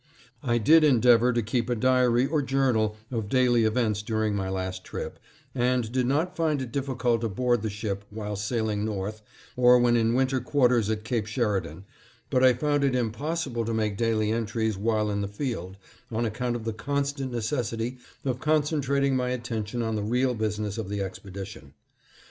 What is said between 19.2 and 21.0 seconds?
attention on the real business of